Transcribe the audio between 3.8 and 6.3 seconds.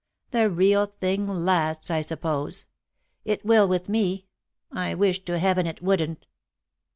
me. I wish to heaven it wouldn't."